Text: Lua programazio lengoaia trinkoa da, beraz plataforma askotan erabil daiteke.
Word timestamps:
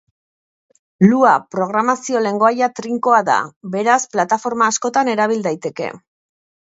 Lua 1.09 1.33
programazio 1.55 2.21
lengoaia 2.27 2.69
trinkoa 2.79 3.19
da, 3.27 3.35
beraz 3.75 3.99
plataforma 4.15 4.71
askotan 4.73 5.13
erabil 5.15 5.45
daiteke. 5.49 5.91